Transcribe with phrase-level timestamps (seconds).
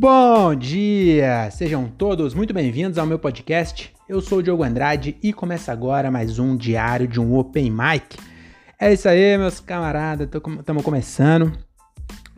[0.00, 1.50] Bom dia!
[1.50, 3.92] Sejam todos muito bem-vindos ao meu podcast.
[4.08, 8.16] Eu sou o Diogo Andrade e começa agora mais um diário de um Open Mic.
[8.78, 11.52] É isso aí, meus camaradas, estamos começando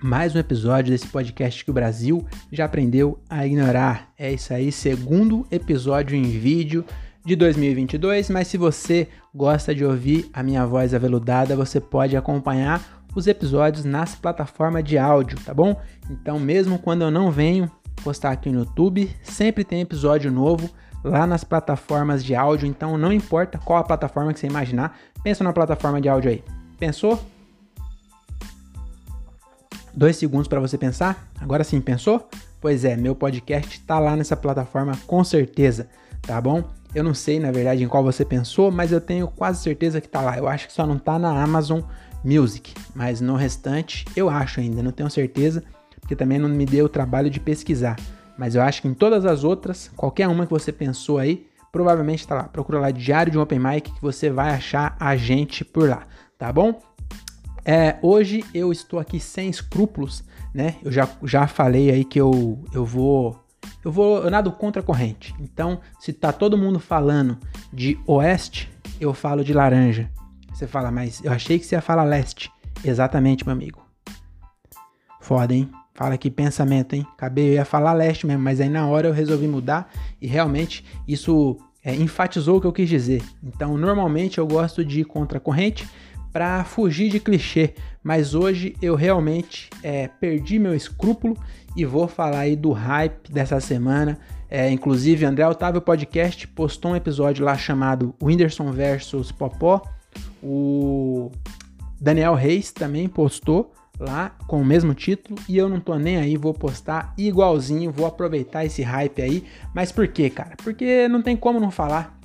[0.03, 4.11] mais um episódio desse podcast que o Brasil já aprendeu a ignorar.
[4.19, 6.83] É isso aí, segundo episódio em vídeo
[7.27, 13.00] de 2022, mas se você gosta de ouvir a minha voz aveludada, você pode acompanhar
[13.15, 15.81] os episódios nas plataformas de áudio, tá bom?
[16.09, 17.71] Então, mesmo quando eu não venho
[18.03, 20.71] postar aqui no YouTube, sempre tem episódio novo
[21.03, 22.67] lá nas plataformas de áudio.
[22.67, 26.45] Então, não importa qual a plataforma que você imaginar, pensa na plataforma de áudio aí.
[26.79, 27.23] Pensou?
[29.93, 31.29] Dois segundos para você pensar.
[31.41, 32.29] Agora sim, pensou?
[32.61, 35.89] Pois é, meu podcast está lá nessa plataforma com certeza,
[36.23, 36.63] tá bom?
[36.95, 40.07] Eu não sei, na verdade, em qual você pensou, mas eu tenho quase certeza que
[40.07, 40.37] está lá.
[40.37, 41.81] Eu acho que só não está na Amazon
[42.25, 45.63] Music, mas no restante eu acho ainda, não tenho certeza,
[46.01, 47.97] porque também não me deu o trabalho de pesquisar.
[48.37, 52.21] Mas eu acho que em todas as outras, qualquer uma que você pensou aí, provavelmente
[52.21, 52.45] está lá.
[52.45, 56.07] Procura lá Diário de um Open Mic que você vai achar a gente por lá,
[56.39, 56.81] tá bom?
[57.65, 60.77] É, hoje eu estou aqui sem escrúpulos, né?
[60.83, 63.39] Eu já, já falei aí que eu, eu vou
[63.85, 65.35] eu vou eu nado contra a corrente.
[65.39, 67.39] Então, se tá todo mundo falando
[67.73, 70.11] de oeste, eu falo de laranja.
[70.61, 72.53] Você fala, mas eu achei que você ia falar leste.
[72.85, 73.81] Exatamente, meu amigo.
[75.19, 75.71] Foda, hein?
[75.95, 77.07] Fala que pensamento, hein?
[77.15, 80.85] Acabei, eu ia falar leste mesmo, mas aí na hora eu resolvi mudar e realmente
[81.09, 83.23] isso é, enfatizou o que eu quis dizer.
[83.43, 85.89] Então, normalmente eu gosto de ir contra a corrente
[86.31, 91.39] para fugir de clichê, mas hoje eu realmente é, perdi meu escrúpulo
[91.75, 94.19] e vou falar aí do hype dessa semana.
[94.51, 99.81] É, inclusive, André Otávio Podcast postou um episódio lá chamado Whindersson versus Popó
[100.43, 101.31] o
[102.01, 106.37] Daniel Reis também postou lá com o mesmo título e eu não tô nem aí,
[106.37, 109.45] vou postar igualzinho, vou aproveitar esse hype aí.
[109.75, 110.57] Mas por quê, cara?
[110.57, 112.19] Porque não tem como não falar.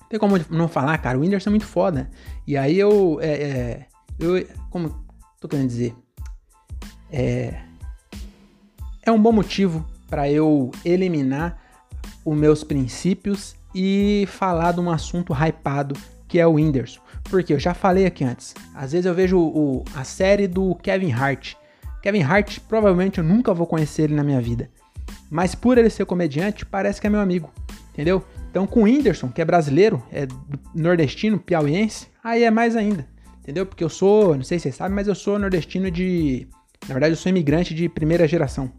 [0.00, 1.18] Não tem como não falar, cara.
[1.18, 2.08] O Whindersson é muito foda.
[2.46, 3.18] E aí eu.
[3.20, 3.86] É, é,
[4.18, 4.94] eu como
[5.40, 5.94] tô querendo dizer?
[7.10, 7.60] É,
[9.02, 11.60] é um bom motivo para eu eliminar
[12.24, 15.96] os meus princípios e falar de um assunto hypado
[16.28, 17.00] que é o Whindersson.
[17.30, 18.54] Porque eu já falei aqui antes.
[18.74, 21.54] Às vezes eu vejo o, a série do Kevin Hart.
[22.02, 24.68] Kevin Hart, provavelmente eu nunca vou conhecer ele na minha vida.
[25.30, 27.52] Mas por ele ser comediante, parece que é meu amigo.
[27.92, 28.24] Entendeu?
[28.50, 30.26] Então com o Whindersson, que é brasileiro, é
[30.74, 33.06] nordestino, piauiense, aí é mais ainda.
[33.38, 33.64] Entendeu?
[33.64, 36.48] Porque eu sou, não sei se vocês sabem, mas eu sou nordestino de.
[36.88, 38.72] Na verdade, eu sou imigrante de primeira geração.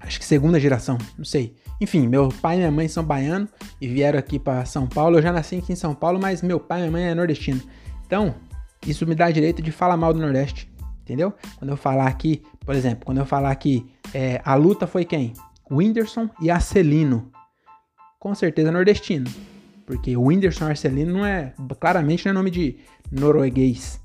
[0.00, 1.54] Acho que segunda geração, não sei.
[1.80, 3.50] Enfim, meu pai e minha mãe são baianos
[3.80, 5.18] e vieram aqui para São Paulo.
[5.18, 7.60] Eu já nasci aqui em São Paulo, mas meu pai e minha mãe é nordestino.
[8.06, 8.34] Então,
[8.86, 10.72] isso me dá direito de falar mal do Nordeste,
[11.02, 11.34] entendeu?
[11.58, 15.34] Quando eu falar aqui, por exemplo, quando eu falar que é, a luta foi quem?
[15.68, 17.30] O Whindersson e Arcelino.
[18.18, 19.28] Com certeza nordestino.
[19.84, 22.78] Porque o Whindersson Arcelino não é, claramente não é nome de
[23.10, 24.00] norueguês,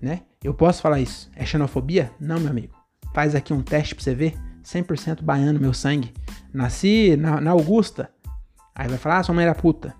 [0.00, 0.22] né?
[0.42, 1.30] Eu posso falar isso.
[1.36, 2.10] É xenofobia?
[2.20, 2.74] Não, meu amigo.
[3.14, 4.34] Faz aqui um teste pra você ver.
[4.64, 6.12] 100% baiano, meu sangue.
[6.54, 8.08] Nasci na, na, Augusta.
[8.72, 9.92] Aí vai falar, ah, sua mãe era puta.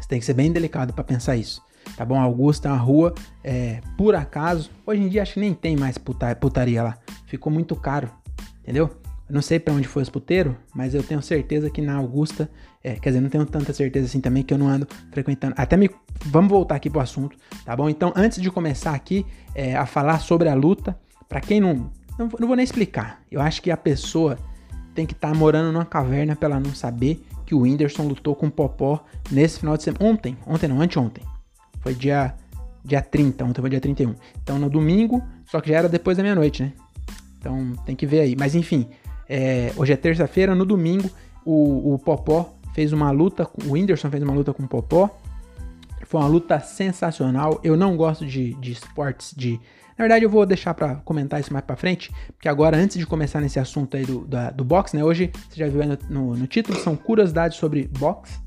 [0.00, 1.62] Você tem que ser bem delicado para pensar isso.
[1.96, 2.18] Tá bom?
[2.18, 4.70] Augusta é uma rua, é, por acaso.
[4.86, 6.98] Hoje em dia acho que nem tem mais puta, putaria lá.
[7.26, 8.10] Ficou muito caro.
[8.62, 8.90] Entendeu?
[9.28, 12.50] Eu não sei para onde foi os puteiros, mas eu tenho certeza que na Augusta.
[12.82, 15.54] É, quer dizer, não tenho tanta certeza assim também que eu não ando frequentando.
[15.58, 15.90] Até me.
[16.26, 17.88] Vamos voltar aqui pro assunto, tá bom?
[17.88, 22.28] Então, antes de começar aqui é, a falar sobre a luta, para quem não, não,
[22.38, 23.22] não vou nem explicar.
[23.30, 24.36] Eu acho que a pessoa
[24.94, 28.34] tem que estar tá morando numa caverna para ela não saber que o Whindersson lutou
[28.34, 30.04] com o Popó nesse final de semana.
[30.04, 31.24] Ontem, ontem não, anteontem.
[31.80, 32.34] Foi dia,
[32.84, 34.14] dia 30, ontem foi dia 31.
[34.42, 36.72] Então no domingo, só que já era depois da meia-noite, né?
[37.38, 38.36] Então tem que ver aí.
[38.38, 38.88] Mas enfim,
[39.28, 41.10] é, hoje é terça-feira, no domingo
[41.44, 45.10] o, o Popó fez uma luta, o Whindersson fez uma luta com o Popó.
[46.04, 47.60] Foi uma luta sensacional.
[47.62, 49.60] Eu não gosto de, de esportes de
[50.00, 53.04] na verdade, eu vou deixar para comentar isso mais para frente, porque agora, antes de
[53.04, 55.04] começar nesse assunto aí do, da, do box, né?
[55.04, 58.40] Hoje, você já viu aí no, no, no título, são curiosidades sobre box.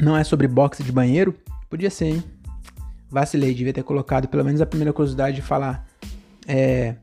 [0.00, 1.34] Não é sobre boxe de banheiro.
[1.68, 2.24] Podia ser, hein?
[3.10, 5.84] Vacilei, devia ter colocado pelo menos a primeira curiosidade de falar.
[6.46, 6.94] É,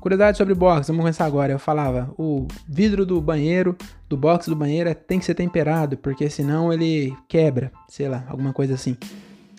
[0.00, 1.50] curiosidade sobre box, vamos começar agora.
[1.50, 3.76] Eu falava, o vidro do banheiro,
[4.08, 8.24] do box do banheiro, é, tem que ser temperado, porque senão ele quebra, sei lá,
[8.28, 8.96] alguma coisa assim.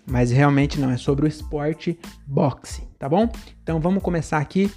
[0.05, 3.29] Mas realmente não, é sobre o esporte boxe, tá bom?
[3.61, 4.71] Então vamos começar aqui.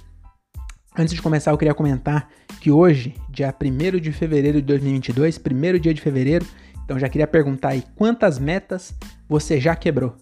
[0.97, 2.29] Antes de começar, eu queria comentar
[2.61, 6.45] que hoje, dia 1 de fevereiro de 2022, primeiro dia de fevereiro,
[6.83, 8.95] então já queria perguntar aí quantas metas
[9.27, 10.15] você já quebrou?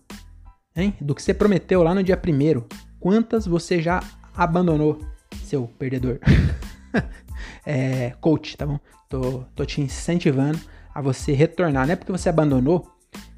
[0.76, 0.96] Hein?
[1.00, 2.64] Do que você prometeu lá no dia 1
[3.00, 4.02] quantas você já
[4.36, 5.00] abandonou,
[5.44, 6.20] seu perdedor.
[7.66, 8.80] é, coach, tá bom?
[9.10, 10.60] Tô, tô te incentivando
[10.94, 11.86] a você retornar.
[11.86, 12.93] Não é porque você abandonou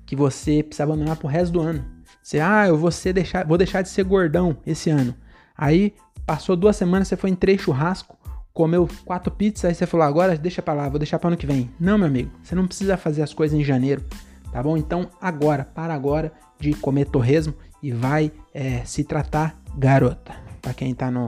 [0.05, 1.83] que você precisa abandonar pro resto do ano.
[2.21, 5.15] Você, ah, eu vou, deixar, vou deixar de ser gordão esse ano.
[5.57, 5.93] Aí
[6.25, 8.17] passou duas semanas, você foi em três churrascos,
[8.53, 11.45] comeu quatro pizzas, aí você falou, agora deixa pra lá, vou deixar para ano que
[11.45, 11.69] vem.
[11.79, 14.03] Não, meu amigo, você não precisa fazer as coisas em janeiro,
[14.51, 14.77] tá bom?
[14.77, 20.33] Então, agora, para agora de comer torresmo e vai é, se tratar garota.
[20.61, 21.27] Para quem tá no,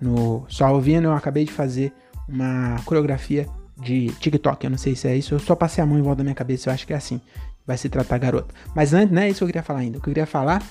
[0.00, 1.92] no só ouvindo, eu acabei de fazer
[2.28, 3.46] uma coreografia
[3.76, 4.64] de TikTok.
[4.64, 6.34] Eu não sei se é isso, eu só passei a mão em volta da minha
[6.34, 7.20] cabeça, eu acho que é assim.
[7.68, 8.54] Vai se tratar garota.
[8.74, 9.98] Mas antes, não é isso que eu queria falar ainda.
[9.98, 10.62] O que eu queria falar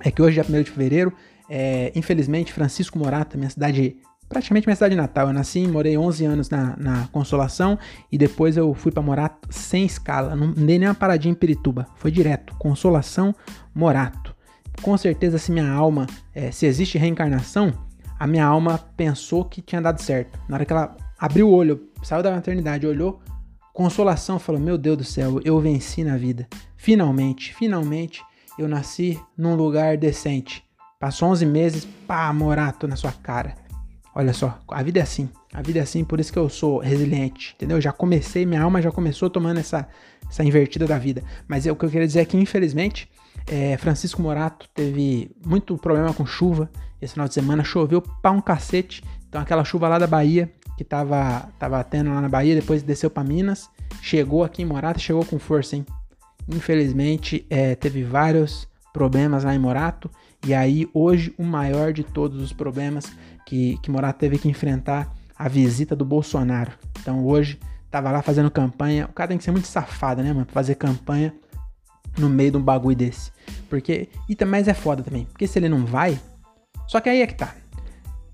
[0.00, 1.10] é que hoje, dia 1 de fevereiro,
[1.48, 3.96] é, infelizmente, Francisco Morata, minha cidade,
[4.28, 5.28] praticamente minha cidade natal.
[5.28, 7.78] Eu nasci, morei 11 anos na, na Consolação
[8.12, 10.36] e depois eu fui para Morato sem escala.
[10.36, 11.86] Não dei nem uma paradinha em Pirituba.
[11.96, 12.54] Foi direto.
[12.58, 13.34] Consolação,
[13.74, 14.36] Morato.
[14.82, 17.72] Com certeza, se minha alma, é, se existe reencarnação,
[18.18, 20.38] a minha alma pensou que tinha dado certo.
[20.46, 23.22] Na hora que ela abriu o olho, saiu da maternidade, olhou,
[23.80, 26.46] consolação, falou: Meu Deus do céu, eu venci na vida.
[26.76, 28.22] Finalmente, finalmente
[28.58, 30.62] eu nasci num lugar decente.
[30.98, 33.54] Passou 11 meses, pá, morato na sua cara.
[34.14, 35.30] Olha só, a vida é assim.
[35.54, 37.80] A vida é assim, por isso que eu sou resiliente, entendeu?
[37.80, 39.88] Já comecei, minha alma já começou tomando essa,
[40.28, 41.22] essa invertida da vida.
[41.48, 43.10] Mas é, o que eu queria dizer é que, infelizmente,
[43.46, 46.70] é, Francisco Morato teve muito problema com chuva.
[47.00, 49.02] Esse final de semana choveu pra um cacete.
[49.26, 53.10] Então aquela chuva lá da Bahia, que tava, tava tendo lá na Bahia, depois desceu
[53.10, 53.68] para Minas,
[54.00, 55.84] chegou aqui em Morato, chegou com força, hein?
[56.48, 60.10] Infelizmente, é, teve vários problemas lá em Morato.
[60.42, 63.12] E aí, hoje, o maior de todos os problemas
[63.44, 66.72] que, que Morato teve que enfrentar, a visita do Bolsonaro.
[66.98, 67.60] Então, hoje,
[67.90, 69.04] tava lá fazendo campanha.
[69.04, 70.46] O cara tem que ser muito safado, né, mano?
[70.50, 71.34] Fazer campanha
[72.16, 73.30] no meio de um bagulho desse.
[73.68, 74.08] Porque.
[74.26, 75.26] E também é foda também.
[75.26, 76.18] Porque se ele não vai.
[76.86, 77.54] Só que aí é que tá.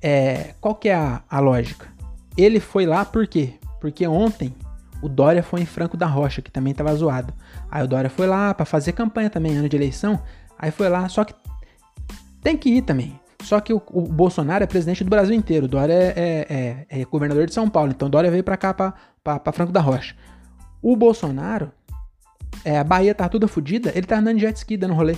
[0.01, 1.96] É, qual que é a, a lógica?
[2.37, 3.55] Ele foi lá por quê?
[3.81, 4.55] Porque ontem
[5.03, 7.33] o Dória foi em Franco da Rocha, que também tava zoado.
[7.71, 10.21] Aí o Dória foi lá para fazer campanha também, ano de eleição.
[10.59, 11.35] Aí foi lá, só que
[12.43, 13.19] tem que ir também.
[13.43, 15.67] Só que o, o Bolsonaro é presidente do Brasil inteiro.
[15.67, 17.93] O Dória é, é, é, é governador de São Paulo.
[17.93, 20.17] Então o Dória veio para cá, para Franco da Rocha.
[20.83, 21.71] O Bolsonaro
[22.65, 25.17] é, a Bahia tá toda fodida, ele tá andando de jet ski dando rolê.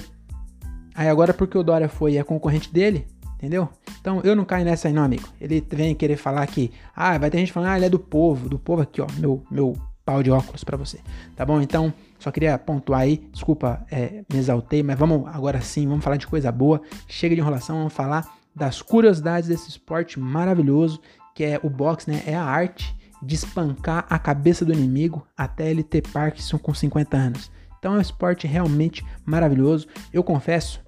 [0.95, 3.07] Aí agora porque o Dória foi é concorrente dele,
[3.37, 3.69] entendeu?
[4.09, 5.29] Então eu não caio nessa aí não, amigo.
[5.39, 8.49] Ele vem querer falar que, ah, vai ter gente falando, ah, ele é do povo,
[8.49, 10.99] do povo aqui, ó, meu, meu pau de óculos para você,
[11.37, 11.61] tá bom?
[11.61, 16.17] Então, só queria pontuar aí, desculpa, é, me exaltei, mas vamos agora sim, vamos falar
[16.17, 16.81] de coisa boa.
[17.07, 21.03] Chega de enrolação, vamos falar das curiosidades desse esporte maravilhoso
[21.35, 22.23] que é o boxe, né?
[22.27, 27.15] É a arte de espancar a cabeça do inimigo até ele ter Parkinson com 50
[27.15, 27.51] anos.
[27.79, 29.87] Então é um esporte realmente maravilhoso.
[30.13, 30.81] Eu confesso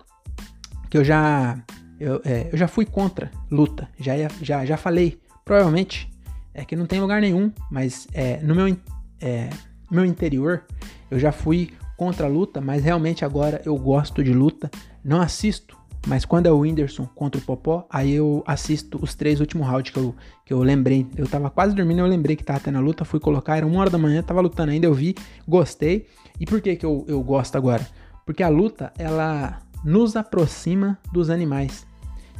[0.88, 1.62] que eu já
[2.00, 5.20] eu, é, eu já fui contra luta, já, já, já falei.
[5.44, 6.10] Provavelmente
[6.54, 8.76] é que não tem lugar nenhum, mas é, no meu,
[9.20, 9.50] é,
[9.90, 10.64] meu interior
[11.10, 14.70] eu já fui contra a luta, mas realmente agora eu gosto de luta.
[15.04, 19.38] Não assisto mas quando é o Whindersson contra o Popó, aí eu assisto os três
[19.38, 20.14] últimos rounds que eu,
[20.46, 21.06] que eu lembrei.
[21.14, 23.80] Eu tava quase dormindo, eu lembrei que tava tendo a luta, fui colocar, era uma
[23.80, 25.14] hora da manhã, tava lutando ainda, eu vi,
[25.46, 26.06] gostei.
[26.38, 27.86] E por que que eu, eu gosto agora?
[28.24, 31.86] Porque a luta, ela nos aproxima dos animais,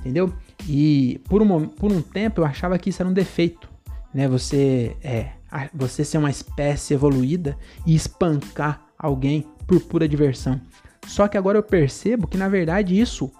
[0.00, 0.32] entendeu?
[0.68, 3.68] E por um, por um tempo eu achava que isso era um defeito,
[4.12, 4.26] né?
[4.28, 5.30] Você, é,
[5.72, 10.60] você ser uma espécie evoluída e espancar alguém por pura diversão.
[11.06, 13.30] Só que agora eu percebo que na verdade isso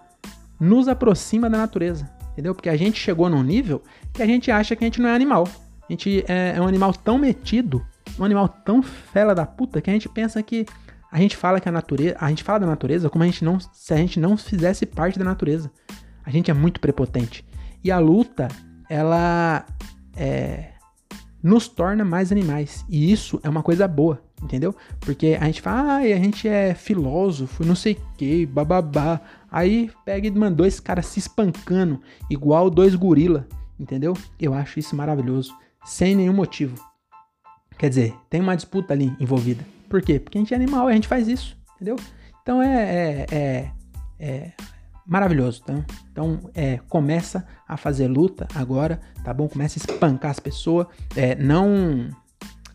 [0.58, 2.54] nos aproxima da natureza, entendeu?
[2.54, 5.14] Porque a gente chegou num nível que a gente acha que a gente não é
[5.14, 5.48] animal.
[5.88, 7.84] A gente é, é um animal tão metido,
[8.18, 10.66] um animal tão fela da puta, que a gente pensa que
[11.10, 13.58] a gente fala que a natureza, a gente fala da natureza como a gente não,
[13.58, 15.70] se a gente não fizesse parte da natureza.
[16.30, 17.44] A gente é muito prepotente.
[17.82, 18.46] E a luta,
[18.88, 19.66] ela
[20.16, 20.75] é,
[21.42, 22.84] nos torna mais animais.
[22.88, 24.72] E isso é uma coisa boa, entendeu?
[25.00, 29.20] Porque a gente fala, ah, a gente é filósofo, não sei o que, bababá.
[29.50, 34.16] Aí pega e mandou esse cara se espancando, igual dois gorila, entendeu?
[34.38, 35.52] Eu acho isso maravilhoso,
[35.84, 36.76] sem nenhum motivo.
[37.76, 39.66] Quer dizer, tem uma disputa ali envolvida.
[39.88, 40.20] Por quê?
[40.20, 41.96] Porque a gente é animal a gente faz isso, entendeu?
[42.40, 43.70] Então é, é, é,
[44.20, 44.52] é
[45.10, 45.74] maravilhoso, tá?
[46.12, 49.48] Então, é, começa a fazer luta agora, tá bom?
[49.48, 50.86] Começa a espancar as pessoas,
[51.16, 52.08] é, não,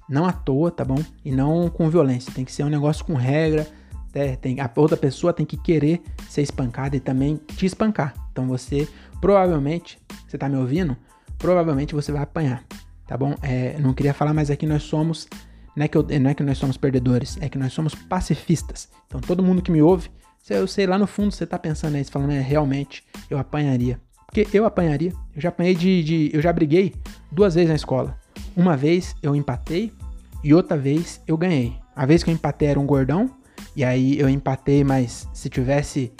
[0.10, 1.02] não à toa, tá bom?
[1.24, 2.34] E não com violência.
[2.34, 3.66] Tem que ser um negócio com regra,
[4.14, 8.14] é, tem, a outra pessoa tem que querer ser espancada e também te espancar.
[8.34, 8.86] Então você
[9.22, 10.98] provavelmente, você tá me ouvindo?
[11.38, 12.66] Provavelmente você vai apanhar,
[13.08, 13.34] tá bom?
[13.42, 15.26] É, não queria falar, mas aqui nós somos,
[15.74, 18.90] não é, que eu, não é que nós somos perdedores, é que nós somos pacifistas.
[19.08, 20.10] Então todo mundo que me ouve,
[20.54, 24.00] eu sei lá no fundo você tá pensando aí, falando, é, realmente eu apanharia.
[24.26, 25.14] Porque eu apanharia.
[25.36, 26.30] Eu já apanhei de, de.
[26.34, 26.94] Eu já briguei
[27.32, 28.20] duas vezes na escola.
[28.56, 29.92] Uma vez eu empatei
[30.44, 31.76] e outra vez eu ganhei.
[31.96, 33.32] A vez que eu empatei era um gordão.
[33.76, 36.14] E aí eu empatei, mas se tivesse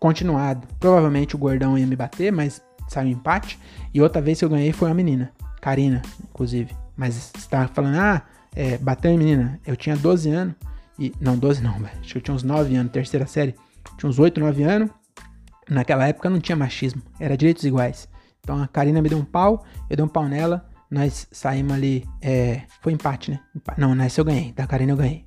[0.00, 3.58] continuado, provavelmente o gordão ia me bater, mas saiu empate.
[3.92, 5.32] E outra vez que eu ganhei foi uma menina.
[5.60, 6.74] Karina, inclusive.
[6.96, 8.22] Mas você tá falando, ah,
[8.54, 9.60] é, bateu em menina.
[9.66, 10.54] Eu tinha 12 anos.
[10.98, 13.54] E, não, 12 não, acho que eu tinha uns 9 anos, terceira série.
[13.96, 14.90] Tinha uns 8, 9 anos.
[15.68, 18.08] Naquela época não tinha machismo, era direitos iguais.
[18.40, 22.08] Então a Karina me deu um pau, eu dei um pau nela, nós saímos ali.
[22.22, 23.40] É, foi empate, né?
[23.76, 25.26] Não, nessa eu ganhei, da Karina eu ganhei.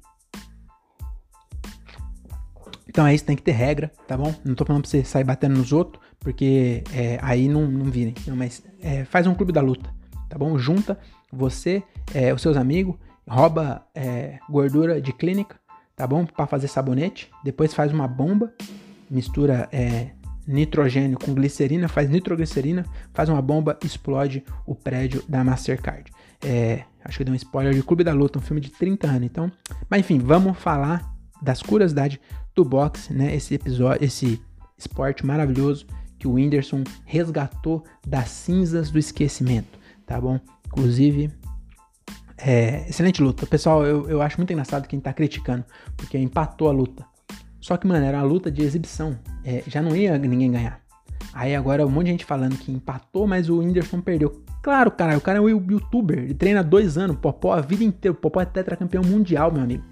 [2.88, 4.34] Então é isso, tem que ter regra, tá bom?
[4.44, 8.14] Não tô falando pra você sair batendo nos outros, porque é, aí não, não virem.
[8.28, 9.90] Não, mas é, faz um clube da luta,
[10.28, 10.58] tá bom?
[10.58, 11.00] Junta
[11.32, 11.82] você,
[12.14, 15.58] é, os seus amigos, rouba é, gordura de clínica,
[16.02, 16.26] tá bom?
[16.26, 17.30] Para fazer sabonete.
[17.44, 18.52] Depois faz uma bomba,
[19.08, 20.10] mistura é,
[20.48, 26.12] nitrogênio com glicerina, faz nitroglicerina, faz uma bomba, explode o prédio da Mastercard.
[26.44, 29.24] É, acho que deu um spoiler de Clube da Luta, um filme de 30 anos,
[29.26, 29.52] então.
[29.88, 31.08] Mas enfim, vamos falar
[31.40, 32.18] das curiosidades
[32.56, 33.36] do boxe, né?
[33.36, 34.42] Esse episódio, esse
[34.80, 35.86] esporte maravilhoso
[36.18, 39.78] que o Whindersson resgatou das cinzas do esquecimento,
[40.08, 40.40] tá bom?
[40.66, 41.30] Inclusive,
[42.46, 43.46] é, excelente luta.
[43.46, 45.64] Pessoal, eu, eu acho muito engraçado quem tá criticando,
[45.96, 47.06] porque empatou a luta.
[47.60, 49.18] Só que, mano, era uma luta de exibição.
[49.46, 50.82] É, já não ia ninguém ganhar.
[51.34, 54.44] Aí agora um monte de gente falando que empatou, mas o Whindersson perdeu.
[54.62, 58.16] Claro, cara, o cara é um youtuber, ele treina dois anos, Popó a vida inteira.
[58.16, 59.84] Popó é tetracampeão mundial, meu amigo.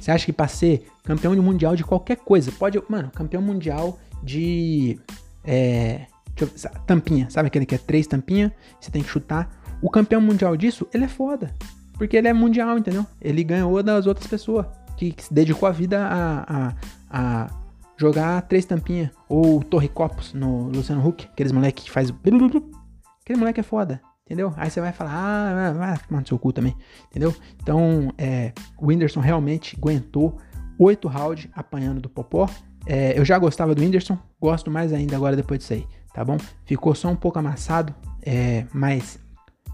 [0.00, 2.80] Você acha que pra ser campeão de mundial de qualquer coisa, pode.
[2.88, 4.98] Mano, campeão mundial de.
[5.44, 6.06] É.
[6.38, 6.48] Eu,
[6.84, 8.52] tampinha, sabe aquele que é três tampinha?
[8.80, 9.48] Você tem que chutar.
[9.80, 11.54] O campeão mundial disso, ele é foda.
[11.94, 13.06] Porque ele é mundial, entendeu?
[13.20, 16.74] Ele ganhou das outras pessoas que, se dedicou a vida a, a,
[17.10, 17.50] a
[17.96, 19.10] jogar três tampinhas.
[19.28, 22.10] Ou Torre Copos no Luciano Huck, aqueles moleque que faz.
[22.10, 24.52] Aquele moleque é foda, entendeu?
[24.56, 26.76] Aí você vai falar, ah, vai tomar no seu cu também,
[27.10, 27.34] entendeu?
[27.62, 30.38] Então, é, o Whindersson realmente aguentou
[30.78, 32.48] oito rounds apanhando do Popó.
[32.86, 36.36] É, eu já gostava do Whindersson, gosto mais ainda agora depois disso aí, tá bom?
[36.66, 39.18] Ficou só um pouco amassado, é, mas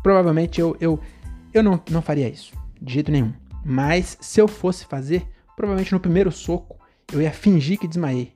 [0.00, 1.00] provavelmente eu, eu,
[1.52, 3.32] eu não, não faria isso, de jeito nenhum.
[3.64, 5.26] Mas se eu fosse fazer,
[5.56, 6.78] provavelmente no primeiro soco
[7.12, 8.32] eu ia fingir que desmaiei.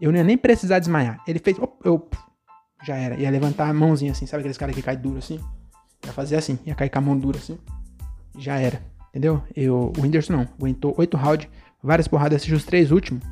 [0.00, 1.22] Eu não ia nem precisar desmaiar.
[1.26, 2.08] Ele fez, op, eu
[2.84, 3.16] já era.
[3.16, 5.40] Ia levantar a mãozinha assim, sabe aqueles caras que caem duro assim?
[6.04, 7.58] Ia fazer assim, ia cair com a mão dura assim.
[8.38, 8.82] Já era.
[9.10, 9.42] Entendeu?
[9.54, 10.48] Eu, o Whindersson não.
[10.58, 11.48] Aguentou oito rounds,
[11.82, 13.22] várias porradas, assistiu os três últimos.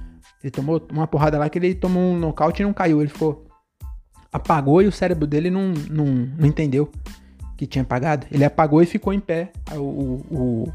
[0.42, 3.00] Ele tomou uma porrada lá que ele tomou um nocaute e não caiu.
[3.00, 3.46] Ele ficou.
[4.32, 6.90] Apagou e o cérebro dele não, não, não entendeu
[7.60, 8.26] que tinha apagado.
[8.32, 9.52] Ele apagou e ficou em pé.
[9.72, 10.72] O, o,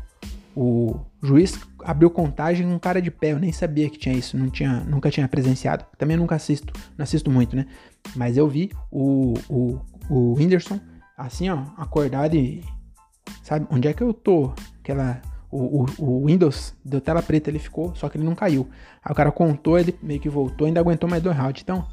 [0.55, 3.31] o juiz abriu contagem com cara de pé.
[3.31, 5.83] Eu nem sabia que tinha isso, não tinha, nunca tinha presenciado.
[5.97, 7.65] Também nunca assisto, não assisto muito, né?
[8.15, 10.79] Mas eu vi o, o, o Whindersson
[11.17, 12.63] assim, ó, acordado e.
[13.41, 14.53] Sabe, onde é que eu tô?
[14.79, 15.19] Aquela.
[15.49, 18.69] O, o, o, Windows deu tela preta, ele ficou, só que ele não caiu.
[19.03, 21.63] Aí o cara contou, ele meio que voltou, ainda aguentou mais dois rounds.
[21.63, 21.87] Então,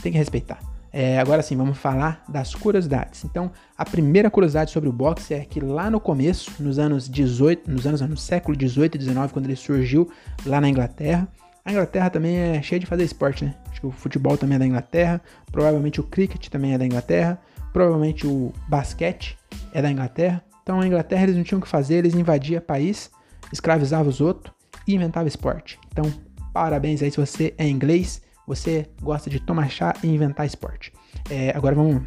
[0.00, 0.60] tem que respeitar.
[0.92, 3.24] É, agora sim, vamos falar das curiosidades.
[3.24, 7.70] Então, a primeira curiosidade sobre o boxe é que lá no começo, nos anos 18,
[7.70, 10.10] nos anos no século 18 e 19, quando ele surgiu
[10.44, 11.28] lá na Inglaterra,
[11.64, 13.54] a Inglaterra também é cheia de fazer esporte, né?
[13.70, 15.20] Acho que o futebol também é da Inglaterra,
[15.52, 17.38] provavelmente o cricket também é da Inglaterra,
[17.72, 19.38] provavelmente o basquete
[19.72, 20.42] é da Inglaterra.
[20.62, 23.10] Então, a Inglaterra eles não tinham o que fazer, eles invadiam o país,
[23.52, 24.52] escravizavam os outros
[24.86, 25.78] e inventavam esporte.
[25.92, 26.12] Então,
[26.52, 30.92] parabéns aí se você é inglês você gosta de tomar chá e inventar esporte.
[31.30, 32.02] É, agora vamos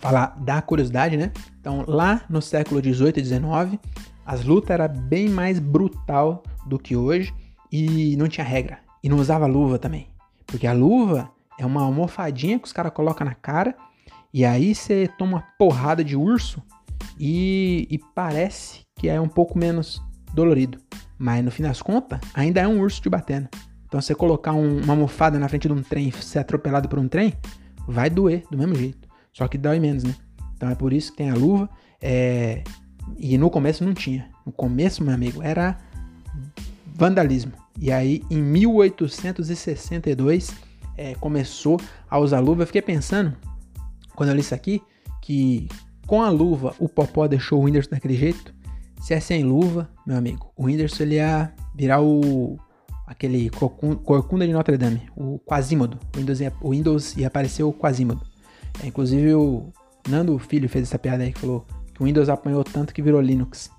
[0.00, 1.30] falar da curiosidade, né?
[1.60, 3.78] Então, lá no século 18 e 19,
[4.26, 7.32] as lutas eram bem mais brutal do que hoje
[7.70, 8.80] e não tinha regra.
[9.04, 10.08] E não usava luva também.
[10.44, 11.30] Porque a luva
[11.60, 13.76] é uma almofadinha que os caras colocam na cara
[14.34, 16.60] e aí você toma uma porrada de urso
[17.18, 20.78] e, e parece que é um pouco menos dolorido.
[21.18, 23.48] Mas no fim das contas, ainda é um urso te batendo.
[23.86, 26.98] Então você colocar um, uma almofada na frente de um trem e ser atropelado por
[26.98, 27.34] um trem,
[27.86, 29.08] vai doer do mesmo jeito.
[29.32, 30.14] Só que dói menos, né?
[30.56, 31.68] Então é por isso que tem a luva.
[32.00, 32.62] É...
[33.16, 34.28] E no começo não tinha.
[34.44, 35.78] No começo, meu amigo, era
[36.94, 37.52] vandalismo.
[37.80, 40.52] E aí, em 1862,
[40.96, 41.80] é, começou
[42.10, 42.62] a usar luva.
[42.62, 43.36] Eu fiquei pensando,
[44.14, 44.82] quando eu li isso aqui,
[45.22, 45.68] que
[46.06, 48.52] com a luva o Popó deixou o Whindersson daquele jeito.
[49.00, 52.58] Se é sem luva, meu amigo, o Whindersson ele ia virar o
[53.06, 55.98] aquele corcunda de Notre Dame, o Quasimodo.
[56.14, 58.20] O Windows ia, o Windows ia aparecer o Quasimodo.
[58.82, 59.72] É, inclusive o
[60.08, 61.64] Nando Filho fez essa piada aí que falou
[61.94, 63.70] que o Windows apanhou tanto que virou Linux.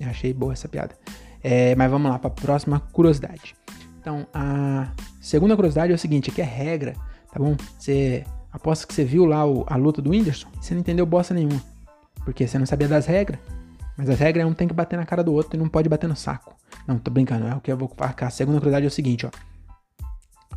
[0.00, 0.94] Eu achei boa essa piada.
[1.42, 3.54] É, mas vamos lá para a próxima curiosidade.
[4.00, 6.94] Então, a segunda curiosidade é o seguinte, que é regra
[7.32, 7.56] tá bom?
[7.78, 11.34] Você aposta que você viu lá o, a luta do Whindersson, você não entendeu bosta
[11.34, 11.62] nenhuma,
[12.24, 13.40] porque você não sabia das regras.
[13.98, 15.88] Mas as regras é um tem que bater na cara do outro e não pode
[15.88, 16.56] bater no saco.
[16.86, 18.14] Não, tô brincando, é o que eu vou falar.
[18.16, 19.30] A segunda curiosidade é o seguinte, ó.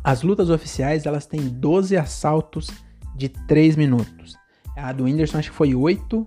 [0.04, 2.70] As lutas oficiais, elas têm 12 assaltos
[3.16, 4.36] de 3 minutos.
[4.76, 6.26] A do Whindersson acho que foi 8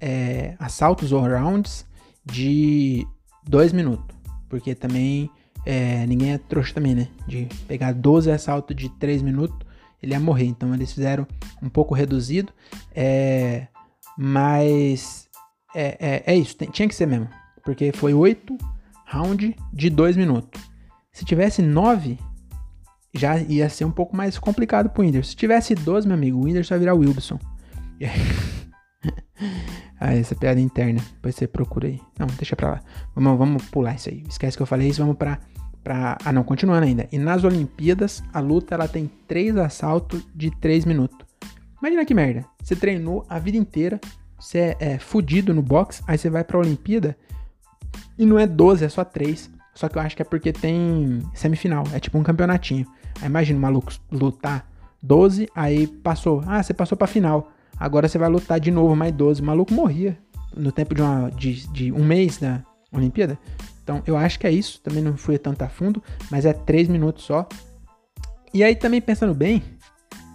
[0.00, 1.86] é, assaltos ou rounds
[2.24, 3.06] de
[3.48, 4.16] 2 minutos.
[4.48, 5.30] Porque também
[5.64, 7.08] é, ninguém é trouxa também, né?
[7.28, 9.58] De pegar 12 assaltos de 3 minutos,
[10.02, 10.46] ele ia morrer.
[10.46, 11.26] Então eles fizeram
[11.62, 12.52] um pouco reduzido.
[12.92, 13.68] É,
[14.18, 15.29] mas
[15.74, 17.28] é, é, é isso, tinha que ser mesmo.
[17.64, 18.56] Porque foi 8
[19.06, 20.60] rounds de 2 minutos.
[21.12, 22.18] Se tivesse 9,
[23.14, 25.30] já ia ser um pouco mais complicado pro Whindersson.
[25.30, 27.38] Se tivesse 12, meu amigo, o Whindersson vai virar Wilson.
[30.00, 31.00] ah, essa piada interna.
[31.14, 32.00] Depois você procura aí.
[32.18, 32.80] Não, deixa pra lá.
[33.14, 34.24] Vamos, vamos pular isso aí.
[34.28, 35.40] Esquece que eu falei isso, vamos pra,
[35.82, 36.16] pra...
[36.24, 37.08] Ah, não, continuando ainda.
[37.10, 41.26] E nas Olimpíadas, a luta ela tem 3 assaltos de 3 minutos.
[41.80, 42.44] Imagina que merda.
[42.62, 44.00] Você treinou a vida inteira,
[44.40, 47.16] você é, é fudido no boxe, aí você vai pra Olimpíada
[48.18, 49.50] e não é 12, é só 3.
[49.74, 52.86] Só que eu acho que é porque tem semifinal, é tipo um campeonatinho.
[53.20, 54.68] Aí imagina o maluco lutar
[55.02, 56.42] 12, aí passou.
[56.46, 57.50] Ah, você passou pra final.
[57.78, 59.40] Agora você vai lutar de novo mais 12.
[59.40, 60.18] O maluco morria
[60.54, 63.38] no tempo de, uma, de, de um mês da Olimpíada.
[63.82, 64.80] Então eu acho que é isso.
[64.82, 67.48] Também não fui tanto a fundo, mas é 3 minutos só.
[68.52, 69.62] E aí também pensando bem,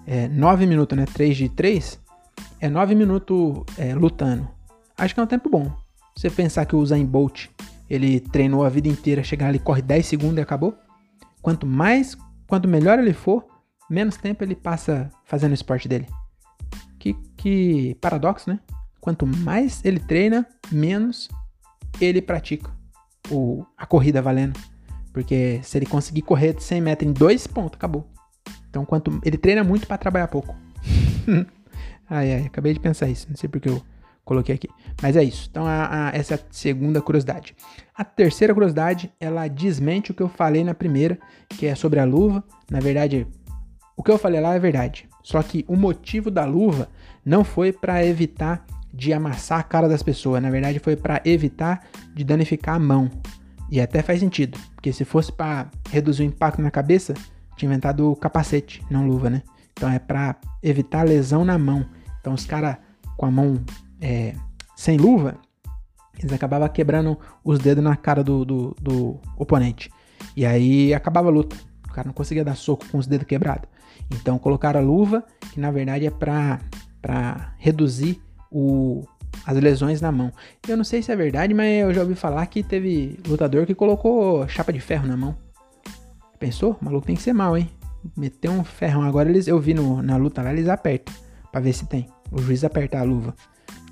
[0.07, 1.05] é 9 minutos, né?
[1.13, 1.99] 3 de 3,
[2.65, 4.47] é 9 minutos é, lutando.
[4.97, 5.71] Acho que é um tempo bom.
[6.15, 7.47] Você pensar que o Usain Bolt,
[7.89, 10.75] ele treinou a vida inteira, chegar ali, corre 10 segundos e acabou.
[11.41, 12.17] Quanto mais,
[12.47, 13.45] quanto melhor ele for,
[13.89, 16.07] menos tempo ele passa fazendo o esporte dele.
[16.97, 18.59] Que, que paradoxo, né?
[18.99, 21.29] Quanto mais ele treina, menos
[22.01, 22.71] ele pratica
[23.29, 24.59] o, a corrida valendo.
[25.13, 28.09] Porque se ele conseguir correr de 100 metros em dois pontos, acabou.
[28.69, 30.55] Então, quanto ele treina muito para trabalhar pouco.
[32.09, 33.27] ai, ai, acabei de pensar isso.
[33.29, 33.81] Não sei porque eu
[34.23, 34.69] coloquei aqui.
[35.01, 35.47] Mas é isso.
[35.49, 37.55] Então, a, a, essa é a segunda curiosidade.
[37.95, 41.17] A terceira curiosidade, ela desmente o que eu falei na primeira,
[41.49, 42.43] que é sobre a luva.
[42.69, 43.27] Na verdade,
[43.95, 45.07] o que eu falei lá é verdade.
[45.23, 46.89] Só que o motivo da luva
[47.25, 50.41] não foi para evitar de amassar a cara das pessoas.
[50.41, 53.09] Na verdade, foi para evitar de danificar a mão.
[53.69, 57.13] E até faz sentido, porque se fosse para reduzir o impacto na cabeça,
[57.57, 59.41] tinha inventado o capacete, não luva, né?
[59.73, 61.85] Então é para evitar lesão na mão.
[62.25, 62.77] Então os caras
[63.15, 63.63] com a mão
[64.01, 64.33] é,
[64.75, 65.37] sem luva,
[66.17, 69.91] eles acabavam quebrando os dedos na cara do, do, do, oponente.
[70.35, 71.55] E aí acabava a luta.
[71.87, 73.69] O cara não conseguia dar soco com os dedos quebrados.
[74.11, 79.03] Então colocaram a luva, que na verdade é para reduzir o,
[79.45, 80.33] as lesões na mão.
[80.67, 83.75] Eu não sei se é verdade, mas eu já ouvi falar que teve lutador que
[83.75, 85.37] colocou chapa de ferro na mão.
[86.39, 86.75] Pensou?
[86.81, 87.69] O maluco tem que ser mal, hein?
[88.17, 89.03] Meteu um ferrão.
[89.03, 91.13] Agora eles, eu vi no, na luta lá, eles apertam.
[91.51, 92.14] Pra ver se tem.
[92.35, 93.33] O juiz apertar a luva.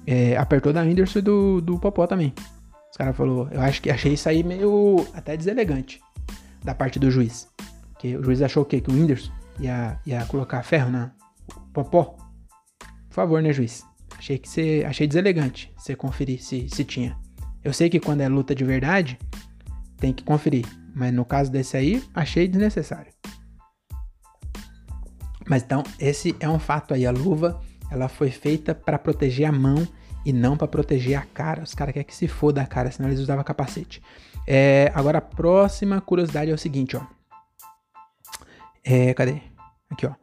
[0.06, 2.34] É, apertou da Whindersson e do, do Popó também.
[2.92, 6.02] Os caras falou, eu acho que achei isso aí meio até deselegante
[6.62, 7.48] da parte do juiz.
[7.98, 8.82] Que o juiz achou o quê?
[8.82, 11.12] Que o Whindersson ia, ia colocar ferro na
[11.72, 12.18] Popó?
[13.08, 13.86] Por favor, né, juiz?
[14.18, 14.84] Achei que você.
[14.86, 17.18] Achei deselegante você conferir se, se tinha.
[17.64, 19.18] Eu sei que quando é luta de verdade,
[19.98, 20.66] tem que conferir.
[20.94, 23.12] Mas no caso desse aí, achei desnecessário.
[25.48, 27.06] Mas então, esse é um fato aí.
[27.06, 27.60] A luva
[27.94, 29.88] ela foi feita para proteger a mão
[30.26, 31.64] e não para proteger a cara.
[31.64, 34.02] Os caras querem que se foda a cara, senão eles usavam capacete.
[34.48, 37.02] É, agora a próxima curiosidade é o seguinte, ó.
[38.84, 39.42] É, cadê?
[39.90, 40.14] Aqui, ó.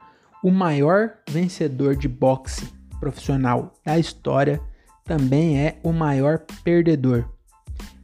[0.42, 4.61] O maior vencedor de boxe profissional da história
[5.04, 7.24] também é o maior perdedor.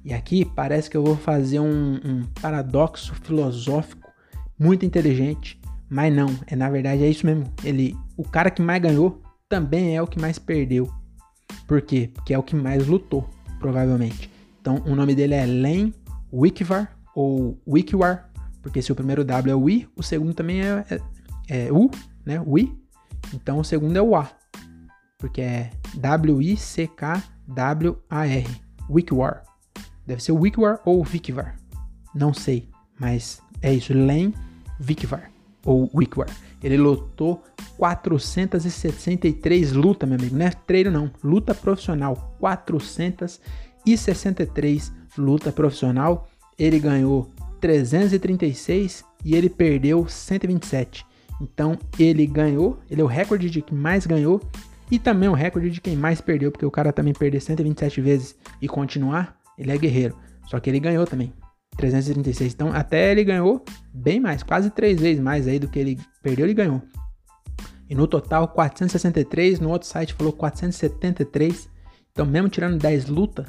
[0.05, 4.09] E aqui parece que eu vou fazer um, um paradoxo filosófico
[4.59, 7.53] muito inteligente, mas não, é na verdade é isso mesmo.
[7.65, 10.93] Ele, o cara que mais ganhou também é o que mais perdeu.
[11.67, 12.11] Por quê?
[12.13, 13.29] Porque é o que mais lutou,
[13.59, 14.31] provavelmente.
[14.61, 15.95] Então, o nome dele é Len
[16.33, 18.31] Wikvar, ou Wikwar,
[18.61, 20.85] porque se o primeiro W é o I, o segundo também é,
[21.49, 21.91] é, é U,
[22.25, 22.43] né?
[22.45, 22.77] O I.
[23.33, 24.31] Então, o segundo é o A,
[25.19, 27.27] porque é W-I-C-K-W-A-R.
[28.89, 29.43] Wikwar.
[30.07, 31.57] Deve ser Wikwar ou Vikvar.
[32.15, 32.69] Não sei,
[33.01, 33.93] mas é isso.
[33.93, 34.33] Len
[34.79, 35.31] Vikvar,
[35.67, 36.29] ou Wikwar.
[36.63, 37.43] Ele lutou
[37.77, 40.35] 463 lutas, meu amigo.
[40.37, 41.11] Não é treino, não.
[41.23, 42.35] Luta profissional.
[42.41, 46.27] 463 luta profissional.
[46.59, 51.05] Ele ganhou 336 e ele perdeu 127.
[51.41, 54.41] Então ele ganhou, ele é o recorde de quem mais ganhou
[54.91, 58.37] e também o recorde de quem mais perdeu, porque o cara também perder 127 vezes
[58.63, 60.17] e continuar, ele é guerreiro.
[60.47, 61.33] Só que ele ganhou também.
[61.77, 62.55] 336.
[62.55, 66.47] Então, até ele ganhou bem mais, quase três vezes mais aí do que ele perdeu,
[66.47, 66.83] ele ganhou.
[67.89, 69.61] E no total, 463.
[69.61, 71.69] No outro site falou 473.
[72.13, 73.47] Então, mesmo tirando 10 lutas,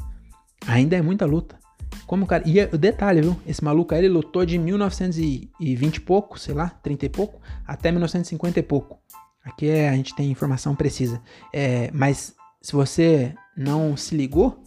[0.67, 1.57] ainda é muita luta.
[2.05, 2.43] Como o cara.
[2.45, 3.39] E o detalhe, viu?
[3.45, 7.91] Esse maluco aí, ele lutou de 1920 e pouco, sei lá, 30 e pouco, até
[7.91, 8.99] 1950 e pouco.
[9.43, 11.21] Aqui é, a gente tem informação precisa.
[11.53, 14.61] É, mas se você não se ligou,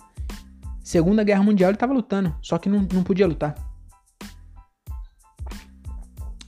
[0.91, 3.55] Segunda Guerra Mundial ele tava lutando, só que não, não podia lutar.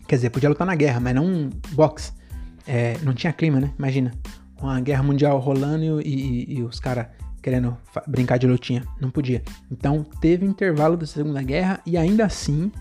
[0.09, 2.13] Quer dizer, podia lutar na guerra, mas não boxe.
[2.67, 3.73] É, não tinha clima, né?
[3.79, 4.13] Imagina.
[4.61, 7.07] Uma guerra mundial rolando e, e, e os caras
[7.41, 7.77] querendo
[8.09, 8.83] brincar de lutinha.
[9.01, 9.45] Não podia.
[9.71, 12.73] Então teve intervalo da Segunda Guerra e ainda assim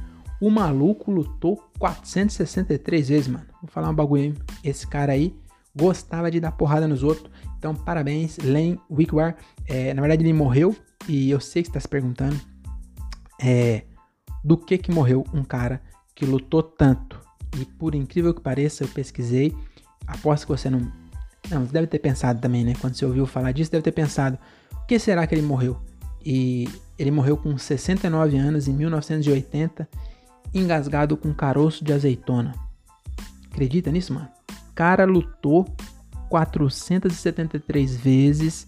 [0.42, 3.46] o maluco lutou 463 vezes, mano.
[3.62, 4.34] Vou falar um bagulho aí.
[4.64, 5.36] Esse cara aí
[5.76, 7.30] gostava de dar porrada nos outros.
[7.60, 9.36] Então, parabéns, Len Wickwar.
[9.68, 10.76] É, na verdade, ele morreu
[11.08, 12.40] e eu sei que está se perguntando
[13.42, 13.84] é,
[14.44, 15.82] do que que morreu um cara
[16.16, 17.20] que lutou tanto.
[17.60, 19.56] E por incrível que pareça, eu pesquisei.
[20.08, 20.92] Aposto que você não
[21.50, 22.74] não, deve ter pensado também, né?
[22.80, 24.38] Quando você ouviu falar disso, deve ter pensado:
[24.74, 25.78] o que será que ele morreu?
[26.24, 29.90] E ele morreu com 69 anos em 1980,
[30.54, 32.54] engasgado com caroço de azeitona.
[33.52, 34.30] Acredita nisso, mano?
[34.76, 35.68] Cara lutou
[36.30, 38.68] 473 vezes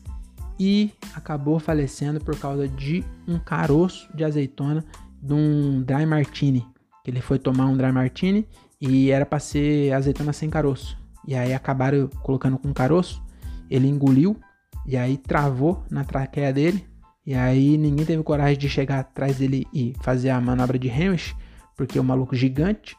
[0.59, 4.83] e acabou falecendo por causa de um caroço de azeitona
[5.21, 6.65] de um dry martini.
[7.05, 8.47] Ele foi tomar um dry martini
[8.79, 10.97] e era para ser azeitona sem caroço.
[11.27, 13.21] E aí acabaram colocando com caroço.
[13.69, 14.37] Ele engoliu
[14.85, 16.85] e aí travou na traqueia dele.
[17.25, 21.33] E aí ninguém teve coragem de chegar atrás dele e fazer a manobra de Hamish,
[21.77, 22.97] porque o maluco gigante,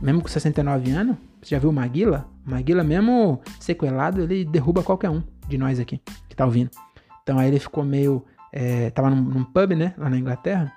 [0.00, 2.28] mesmo com 69 anos, você já viu o Maguila?
[2.46, 6.70] O Maguila, mesmo sequelado, ele derruba qualquer um de nós aqui que tá ouvindo.
[7.22, 8.24] Então aí ele ficou meio.
[8.52, 9.94] É, tava num, num pub, né?
[9.98, 10.72] Lá na Inglaterra.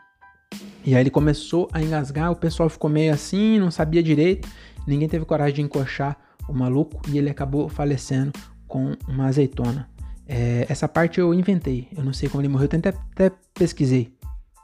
[0.84, 4.50] E aí ele começou a engasgar, o pessoal ficou meio assim, não sabia direito,
[4.88, 8.34] ninguém teve coragem de encoxar o maluco, e ele acabou falecendo
[8.68, 9.88] com uma azeitona.
[10.28, 14.14] É, essa parte eu inventei, eu não sei como ele morreu, eu tentei, até pesquisei,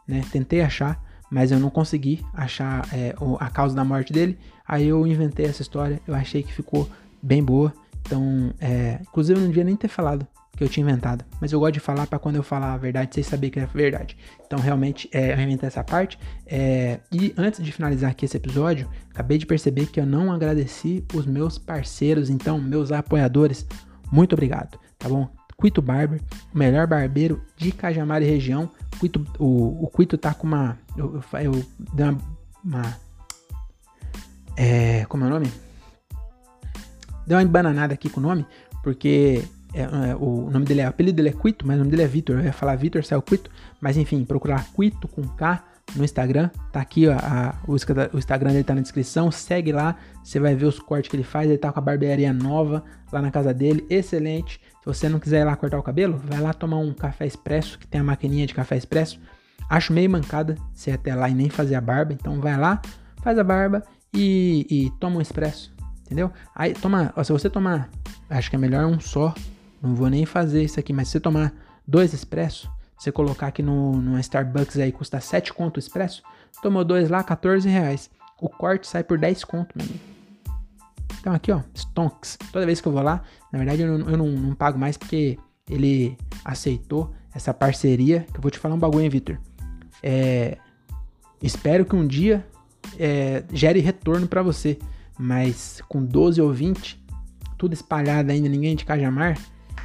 [0.07, 0.23] né?
[0.31, 4.39] Tentei achar, mas eu não consegui achar é, a causa da morte dele.
[4.67, 6.89] Aí eu inventei essa história, eu achei que ficou
[7.21, 7.71] bem boa.
[8.07, 11.23] Então, é, inclusive eu não devia nem ter falado que eu tinha inventado.
[11.39, 13.65] Mas eu gosto de falar para quando eu falar a verdade, vocês saberem que é
[13.67, 14.17] verdade.
[14.45, 16.17] Então, realmente, é, eu inventei essa parte.
[16.47, 21.05] É, e antes de finalizar aqui esse episódio, acabei de perceber que eu não agradeci
[21.13, 23.67] os meus parceiros, então, meus apoiadores.
[24.11, 25.29] Muito obrigado, tá bom?
[25.61, 26.21] Quito Barber,
[26.53, 28.69] o melhor barbeiro de Cajamar e região.
[28.99, 30.77] Quito, o, o Quito tá com uma.
[30.95, 32.17] Eu, eu, eu dei uma.
[32.63, 32.97] uma
[34.55, 35.66] é, como é o nome?
[37.27, 38.45] Deu uma embananada aqui com o nome,
[38.81, 41.91] porque é, é, o nome dele é, o apelido dele é Quito, mas o nome
[41.91, 42.37] dele é Vitor.
[42.37, 43.51] Eu ia falar Vitor, saiu Quito.
[43.81, 45.63] Mas enfim, procurar Quito com K
[45.95, 46.49] no Instagram.
[46.71, 49.29] Tá aqui, ó, a, o, o, Instagram dele tá na descrição.
[49.29, 51.49] Segue lá, você vai ver os cortes que ele faz.
[51.49, 53.85] Ele tá com a barbearia nova lá na casa dele.
[53.89, 54.59] Excelente.
[54.79, 57.77] Se você não quiser ir lá cortar o cabelo, vai lá tomar um café expresso,
[57.77, 59.19] que tem a maquininha de café expresso.
[59.69, 62.13] Acho meio mancada você ir até lá e nem fazer a barba.
[62.13, 62.81] Então vai lá,
[63.21, 65.76] faz a barba e, e toma um expresso.
[66.07, 66.31] Entendeu?
[66.55, 67.89] Aí toma, ó, se você tomar,
[68.29, 69.35] acho que é melhor um só
[69.81, 71.53] não vou nem fazer isso aqui, mas se você tomar
[71.85, 76.23] dois expresso, você colocar aqui no, no Starbucks aí, custa 7 conto expresso,
[76.61, 78.09] tomou dois lá, 14 reais.
[78.41, 79.99] O corte sai por 10 conto, meu amigo.
[81.19, 82.37] Então aqui, ó, Stonks.
[82.51, 84.97] Toda vez que eu vou lá, na verdade eu, não, eu não, não pago mais
[84.97, 85.37] porque
[85.69, 88.25] ele aceitou essa parceria.
[88.31, 89.39] Que eu vou te falar um bagulho, hein, Victor.
[90.01, 90.57] É,
[91.41, 92.47] espero que um dia
[92.97, 94.79] é, gere retorno para você.
[95.17, 97.03] Mas com 12 ou 20,
[97.57, 99.37] tudo espalhado ainda, ninguém de Cajamar,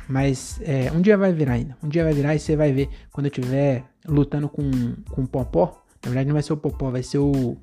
[0.09, 1.77] mas é, um dia vai virar ainda.
[1.83, 4.71] Um dia vai virar e você vai ver quando eu estiver lutando com,
[5.11, 5.83] com o Popó.
[6.05, 7.57] Na verdade, não vai ser o Popó, vai ser o.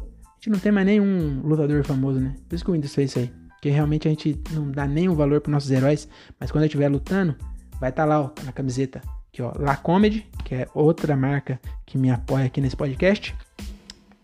[0.00, 2.34] A gente não tem mais nenhum lutador famoso, né?
[2.48, 3.32] Por isso que o Windows fez isso aí.
[3.50, 6.08] Porque realmente a gente não dá nenhum valor para nossos heróis.
[6.40, 7.36] Mas quando eu estiver lutando,
[7.78, 9.00] vai estar tá lá, ó, na camiseta.
[9.28, 13.34] Aqui, ó, La Comedy, que é outra marca que me apoia aqui nesse podcast.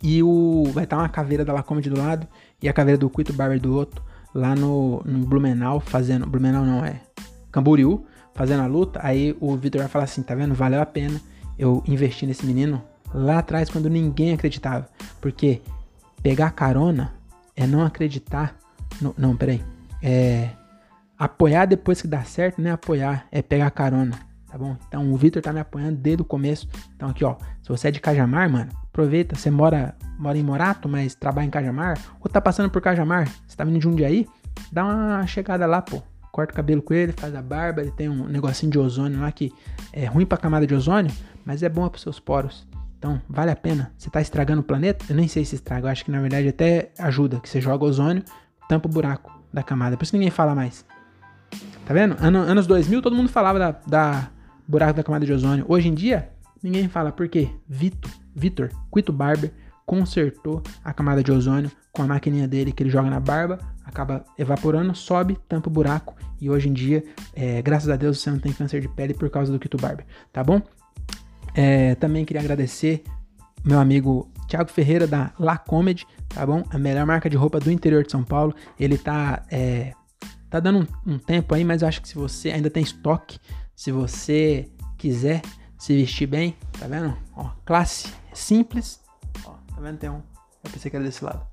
[0.03, 2.27] E o vai estar tá uma caveira da La Comedy do lado
[2.63, 4.03] e a caveira do Quito Barber do outro.
[4.35, 6.27] Lá no, no Blumenau, fazendo.
[6.27, 7.01] Blumenau não, é
[7.51, 10.55] Camboriú, fazendo a luta, aí o Vitor vai falar assim, tá vendo?
[10.55, 11.21] Valeu a pena
[11.59, 14.89] eu investir nesse menino lá atrás quando ninguém acreditava.
[15.21, 15.61] Porque
[16.23, 17.15] pegar carona
[17.57, 18.55] é não acreditar.
[19.01, 19.65] No, não, peraí.
[20.03, 20.51] É
[21.19, 24.17] apoiar depois que dá certo, não é apoiar, é pegar carona,
[24.47, 24.77] tá bom?
[24.87, 26.69] Então o Vitor tá me apoiando desde o começo.
[26.95, 30.89] Então aqui, ó, se você é de Cajamar, mano, aproveita, você mora, mora em Morato,
[30.89, 34.27] mas trabalha em Cajamar, ou tá passando por Cajamar, você tá vindo de Jundiaí,
[34.73, 38.09] dá uma chegada lá, pô corta o cabelo com ele, faz a barba, ele tem
[38.09, 39.53] um negocinho de ozônio lá que
[39.93, 41.11] é ruim pra camada de ozônio,
[41.45, 42.65] mas é bom para seus poros.
[42.97, 43.93] Então, vale a pena.
[43.99, 45.05] Você tá estragando o planeta?
[45.09, 47.85] Eu nem sei se estraga, eu acho que na verdade até ajuda, que você joga
[47.85, 48.23] ozônio,
[48.69, 49.33] tampa o buraco.
[49.53, 49.97] da camada.
[49.97, 50.85] Por isso ninguém fala mais.
[51.85, 52.17] Tá vendo?
[52.21, 54.31] Ano, anos 2000 todo mundo falava da, da
[54.67, 55.65] buraco da camada de ozônio.
[55.67, 56.29] Hoje em dia,
[56.63, 57.11] ninguém fala.
[57.11, 57.49] Por quê?
[57.67, 59.53] Vitor, Vitor, Quito Barber,
[59.87, 64.25] consertou a camada de ozônio com a maquininha dele que ele joga na barba, acaba
[64.39, 67.03] evaporando, sobe, tampa o buraco e hoje em dia,
[67.35, 70.05] é, graças a Deus, você não tem câncer de pele por causa do Quito Barber,
[70.33, 70.61] tá bom?
[71.55, 73.03] É, também queria agradecer
[73.65, 76.63] meu amigo Thiago Ferreira da La Comedy, tá bom?
[76.71, 78.55] A melhor marca de roupa do interior de São Paulo.
[78.79, 79.93] Ele tá, é,
[80.49, 83.39] tá dando um, um tempo aí, mas eu acho que se você ainda tem estoque,
[83.75, 85.43] se você quiser
[85.79, 87.17] se vestir bem, tá vendo?
[87.37, 89.01] Ó, classe simples.
[89.45, 89.99] Ó, tá vendo?
[89.99, 90.23] Tem um.
[90.65, 91.47] Eu pensei que era desse lado.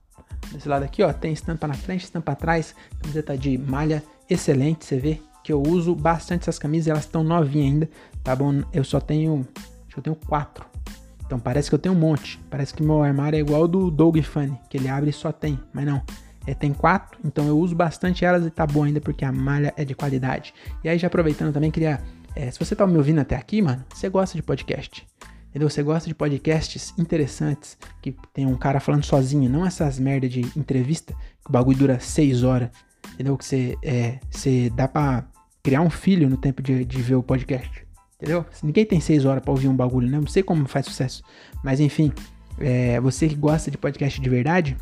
[0.51, 4.97] Desse lado aqui, ó, tem estampa na frente, estampa atrás, camiseta de malha excelente, você
[4.97, 7.89] vê que eu uso bastante essas camisas, elas estão novinhas ainda,
[8.23, 8.63] tá bom?
[8.73, 9.47] Eu só tenho,
[9.95, 10.65] eu tenho quatro.
[11.23, 12.39] Então parece que eu tenho um monte.
[12.49, 15.31] Parece que meu armário é igual ao do Doug Funny, que ele abre e só
[15.31, 16.01] tem, mas não.
[16.47, 19.73] É, tem quatro, então eu uso bastante elas e tá bom ainda porque a malha
[19.77, 20.53] é de qualidade.
[20.83, 22.01] E aí já aproveitando também, queria.
[22.35, 25.07] É, se você tá me ouvindo até aqui, mano, você gosta de podcast.
[25.49, 25.69] Entendeu?
[25.69, 30.41] Você gosta de podcasts interessantes, que tem um cara falando sozinho, não essas merda de
[30.55, 32.69] entrevista, que o bagulho dura seis horas.
[33.13, 33.37] Entendeu?
[33.37, 35.25] Que você, é, você dá pra
[35.63, 37.87] criar um filho no tempo de, de ver o podcast.
[38.17, 38.45] Entendeu?
[38.61, 40.19] Ninguém tem seis horas pra ouvir um bagulho, né?
[40.19, 41.23] Não sei como faz sucesso.
[41.63, 42.11] Mas enfim,
[42.59, 44.75] é, você que gosta de podcast de verdade,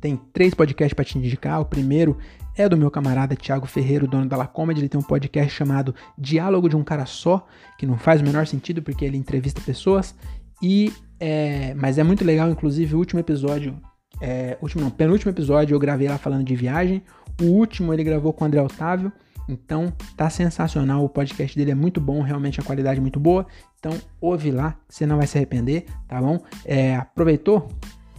[0.00, 1.60] tem três podcasts para te indicar.
[1.60, 2.16] O primeiro
[2.60, 4.80] é do meu camarada Thiago Ferreira, dono da La Comedy.
[4.80, 7.46] Ele tem um podcast chamado Diálogo de um Cara Só,
[7.78, 10.14] que não faz o menor sentido porque ele entrevista pessoas.
[10.62, 13.80] E é, mas é muito legal, inclusive o último episódio,
[14.20, 17.02] é, último não, penúltimo episódio eu gravei lá falando de viagem.
[17.40, 19.10] O último ele gravou com o André Otávio.
[19.48, 23.46] Então tá sensacional, o podcast dele é muito bom, realmente a qualidade é muito boa.
[23.78, 26.38] Então ouve lá, você não vai se arrepender, tá bom?
[26.64, 27.68] É, aproveitou?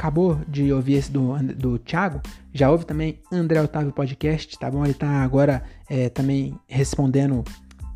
[0.01, 2.19] Acabou de ouvir esse do, do Thiago,
[2.51, 4.83] já ouve também André Otávio Podcast, tá bom?
[4.83, 7.43] Ele tá agora é, também respondendo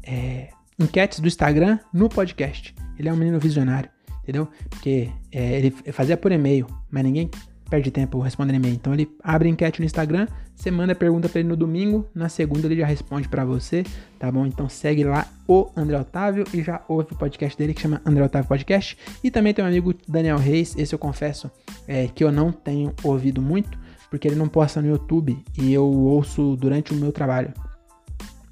[0.03, 2.75] é, enquetes do Instagram no podcast.
[2.99, 3.89] Ele é um menino visionário,
[4.21, 4.47] entendeu?
[4.69, 7.27] Porque é, ele fazia por e-mail, mas ninguém
[7.69, 8.75] perde tempo respondendo e-mail.
[8.75, 12.29] Então ele abre enquete no Instagram, você manda a pergunta para ele no domingo, na
[12.29, 13.83] segunda ele já responde para você,
[14.19, 14.45] tá bom?
[14.45, 18.23] Então segue lá o André Otávio e já ouve o podcast dele que chama André
[18.23, 18.97] Otávio Podcast.
[19.23, 21.51] E também tem um amigo Daniel Reis, esse eu confesso
[21.87, 23.77] é, que eu não tenho ouvido muito,
[24.09, 27.53] porque ele não posta no YouTube e eu ouço durante o meu trabalho.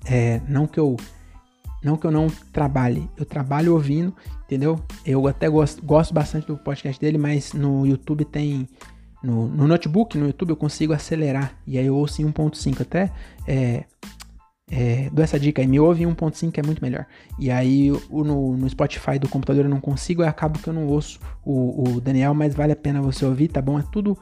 [0.06, 0.98] É, não que eu
[1.84, 4.80] não que eu não trabalhe, eu trabalho ouvindo, entendeu?
[5.06, 8.70] Eu até gosto, gosto bastante do podcast dele, mas no YouTube tem
[9.24, 11.56] no, no, notebook, no YouTube, eu consigo acelerar.
[11.66, 13.12] E aí eu ouço em 1.5 até.
[13.48, 13.86] É,
[14.70, 17.06] é, dou essa dica aí, me ouve em 1.5 é muito melhor.
[17.40, 20.74] E aí o, no, no, Spotify do computador eu não consigo, e acabo que eu
[20.74, 23.80] não ouço o, o, Daniel, mas vale a pena você ouvir, tá bom?
[23.80, 24.18] É tudo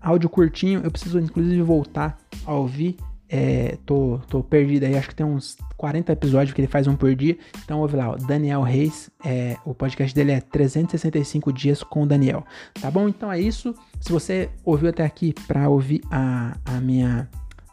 [0.00, 2.96] áudio curtinho, eu preciso inclusive voltar a ouvir
[3.28, 6.96] é, tô, tô perdido aí, acho que tem uns 40 episódios que ele faz um
[6.96, 7.36] por dia.
[7.62, 12.06] Então ouve lá, o Daniel Reis, é, o podcast dele é 365 dias com o
[12.06, 12.44] Daniel.
[12.80, 13.08] Tá bom?
[13.08, 13.74] Então é isso.
[14.00, 17.28] Se você ouviu até aqui para ouvir a, a minha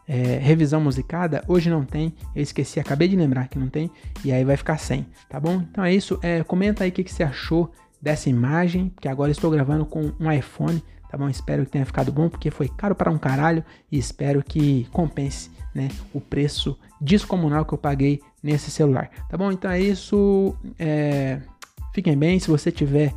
[0.08, 2.14] é, revisão musicada, hoje não tem.
[2.36, 3.90] Eu esqueci, acabei de lembrar que não tem.
[4.24, 5.64] E aí vai ficar sem, tá bom?
[5.72, 6.20] Então é isso.
[6.22, 10.12] É, comenta aí o que, que você achou dessa imagem, que agora estou gravando com
[10.20, 10.84] um iPhone
[11.16, 11.30] tá bom?
[11.30, 15.50] Espero que tenha ficado bom, porque foi caro para um caralho e espero que compense,
[15.74, 19.50] né, o preço descomunal que eu paguei nesse celular, tá bom?
[19.50, 21.40] Então é isso, é...
[21.94, 23.14] fiquem bem, se você tiver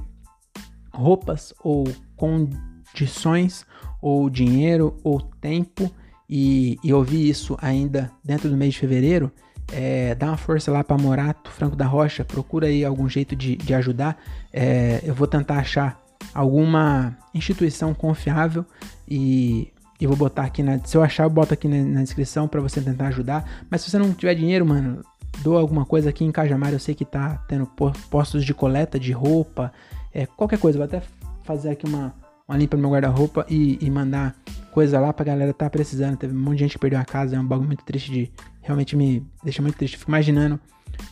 [0.92, 3.66] roupas ou condições
[4.00, 5.92] ou dinheiro ou tempo
[6.30, 9.32] e, e ouvir isso ainda dentro do mês de fevereiro,
[9.72, 13.56] é, dá uma força lá para Morato, Franco da Rocha, procura aí algum jeito de,
[13.56, 14.16] de ajudar.
[14.52, 16.00] É, eu vou tentar achar
[16.38, 18.64] alguma instituição confiável
[19.08, 20.78] e eu vou botar aqui na.
[20.84, 23.66] Se eu achar, eu boto aqui na, na descrição para você tentar ajudar.
[23.68, 25.02] Mas se você não tiver dinheiro, mano,
[25.42, 26.72] doa alguma coisa aqui em Cajamar.
[26.72, 27.66] Eu sei que tá tendo
[28.08, 29.72] postos de coleta de roupa,
[30.14, 30.78] é, qualquer coisa.
[30.78, 31.02] Vou até
[31.42, 32.14] fazer aqui uma,
[32.46, 34.36] uma limpa no meu guarda-roupa e, e, mandar
[34.70, 36.16] coisa lá pra galera tá precisando.
[36.16, 38.30] Teve um monte de gente que perdeu a casa, é um bagulho muito triste de.
[38.62, 39.98] Realmente me deixa muito triste.
[39.98, 40.60] Fico imaginando.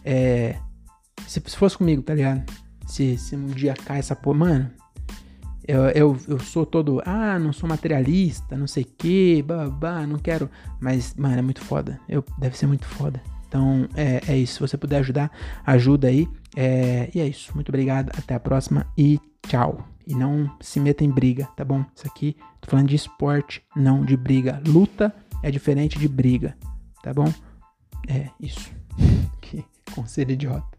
[0.05, 0.55] É,
[1.27, 2.45] se, se fosse comigo, tá ligado?
[2.87, 4.39] Se, se um dia cai essa porra.
[4.39, 4.71] Mano,
[5.67, 10.19] eu, eu, eu sou todo, ah, não sou materialista, não sei o que, babá, não
[10.19, 10.49] quero.
[10.81, 12.01] Mas, mano, é muito foda.
[12.09, 13.21] Eu, deve ser muito foda.
[13.49, 14.55] Então, é, é isso.
[14.55, 15.31] Se você puder ajudar,
[15.65, 16.29] ajuda aí.
[16.55, 17.53] É, e é isso.
[17.55, 18.11] Muito obrigado.
[18.17, 19.87] Até a próxima e tchau.
[20.07, 21.85] E não se meta em briga, tá bom?
[21.95, 24.63] Isso aqui, tô falando de esporte, não de briga.
[24.65, 26.57] Luta é diferente de briga,
[27.03, 27.33] tá bom?
[28.09, 28.71] É isso.
[29.43, 30.76] que conselho idiota.